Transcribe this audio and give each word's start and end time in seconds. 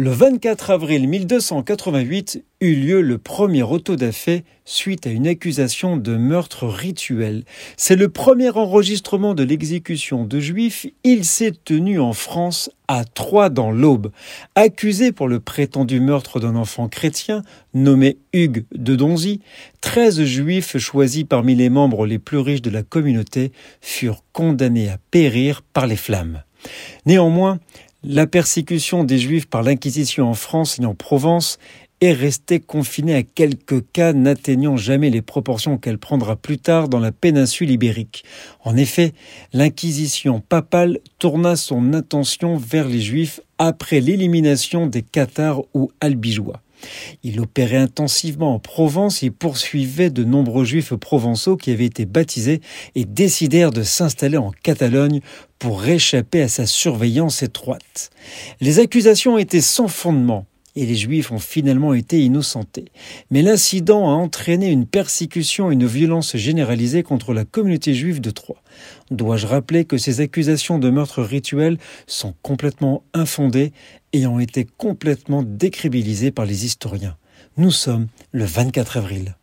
Le 0.00 0.10
24 0.10 0.70
avril 0.70 1.08
1288 1.08 2.44
eut 2.60 2.74
lieu 2.76 3.00
le 3.00 3.18
premier 3.18 3.64
auto-da-fé 3.64 4.44
suite 4.64 5.08
à 5.08 5.10
une 5.10 5.26
accusation 5.26 5.96
de 5.96 6.16
meurtre 6.16 6.68
rituel. 6.68 7.42
C'est 7.76 7.96
le 7.96 8.08
premier 8.08 8.50
enregistrement 8.50 9.34
de 9.34 9.42
l'exécution 9.42 10.24
de 10.24 10.38
juifs. 10.38 10.86
Il 11.02 11.24
s'est 11.24 11.52
tenu 11.64 11.98
en 11.98 12.12
France 12.12 12.70
à 12.86 13.04
Troyes 13.04 13.48
dans 13.48 13.72
l'Aube. 13.72 14.12
Accusé 14.54 15.10
pour 15.10 15.26
le 15.26 15.40
prétendu 15.40 15.98
meurtre 15.98 16.38
d'un 16.38 16.54
enfant 16.54 16.86
chrétien 16.86 17.42
nommé 17.74 18.18
Hugues 18.32 18.66
de 18.72 18.94
Donzy, 18.94 19.40
13 19.80 20.22
juifs 20.22 20.78
choisis 20.78 21.24
parmi 21.24 21.56
les 21.56 21.70
membres 21.70 22.06
les 22.06 22.20
plus 22.20 22.38
riches 22.38 22.62
de 22.62 22.70
la 22.70 22.84
communauté 22.84 23.50
furent 23.80 24.22
condamnés 24.32 24.90
à 24.90 24.98
périr 25.10 25.62
par 25.72 25.88
les 25.88 25.96
flammes. 25.96 26.44
Néanmoins, 27.06 27.58
la 28.04 28.26
persécution 28.26 29.04
des 29.04 29.18
Juifs 29.18 29.48
par 29.48 29.62
l'Inquisition 29.62 30.28
en 30.28 30.34
France 30.34 30.78
et 30.78 30.84
en 30.84 30.94
Provence 30.94 31.58
est 32.00 32.12
restée 32.12 32.60
confinée 32.60 33.14
à 33.16 33.24
quelques 33.24 33.90
cas 33.92 34.12
n'atteignant 34.12 34.76
jamais 34.76 35.10
les 35.10 35.22
proportions 35.22 35.78
qu'elle 35.78 35.98
prendra 35.98 36.36
plus 36.36 36.58
tard 36.58 36.88
dans 36.88 37.00
la 37.00 37.10
péninsule 37.10 37.70
ibérique. 37.70 38.24
En 38.62 38.76
effet, 38.76 39.14
l'Inquisition 39.52 40.40
papale 40.40 41.00
tourna 41.18 41.56
son 41.56 41.92
attention 41.92 42.56
vers 42.56 42.86
les 42.86 43.00
Juifs 43.00 43.40
après 43.58 44.00
l'élimination 44.00 44.86
des 44.86 45.02
Cathares 45.02 45.62
ou 45.74 45.90
Albigeois. 46.00 46.60
Il 47.22 47.40
opérait 47.40 47.76
intensivement 47.76 48.54
en 48.54 48.58
Provence 48.58 49.22
et 49.22 49.30
poursuivait 49.30 50.10
de 50.10 50.24
nombreux 50.24 50.64
juifs 50.64 50.94
provençaux 50.94 51.56
qui 51.56 51.70
avaient 51.70 51.84
été 51.86 52.06
baptisés 52.06 52.60
et 52.94 53.04
décidèrent 53.04 53.70
de 53.70 53.82
s'installer 53.82 54.36
en 54.36 54.52
Catalogne 54.62 55.20
pour 55.58 55.80
réchapper 55.80 56.42
à 56.42 56.48
sa 56.48 56.66
surveillance 56.66 57.42
étroite. 57.42 58.10
Les 58.60 58.78
accusations 58.78 59.38
étaient 59.38 59.60
sans 59.60 59.88
fondement 59.88 60.46
et 60.78 60.86
les 60.86 60.94
Juifs 60.94 61.32
ont 61.32 61.38
finalement 61.38 61.92
été 61.92 62.22
innocentés. 62.22 62.86
Mais 63.30 63.42
l'incident 63.42 64.08
a 64.08 64.12
entraîné 64.12 64.70
une 64.70 64.86
persécution 64.86 65.70
et 65.70 65.74
une 65.74 65.86
violence 65.86 66.36
généralisée 66.36 67.02
contre 67.02 67.34
la 67.34 67.44
communauté 67.44 67.94
juive 67.94 68.20
de 68.20 68.30
Troyes. 68.30 68.62
Dois-je 69.10 69.46
rappeler 69.46 69.84
que 69.84 69.98
ces 69.98 70.20
accusations 70.20 70.78
de 70.78 70.90
meurtre 70.90 71.22
rituel 71.22 71.78
sont 72.06 72.34
complètement 72.42 73.02
infondées 73.14 73.72
et 74.12 74.26
ont 74.26 74.38
été 74.38 74.66
complètement 74.76 75.42
décrédibilisées 75.42 76.30
par 76.30 76.46
les 76.46 76.64
historiens? 76.64 77.16
Nous 77.56 77.72
sommes 77.72 78.06
le 78.32 78.44
24 78.44 78.98
avril. 78.98 79.37